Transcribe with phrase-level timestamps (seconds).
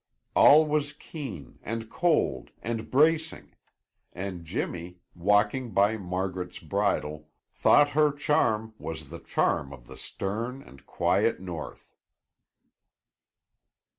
[0.35, 3.53] All was keen, and cold, and bracing,
[4.11, 10.63] and Jimmy, walking by Margaret's bridle, thought her charm was the charm of the stern
[10.63, 11.93] and quiet North.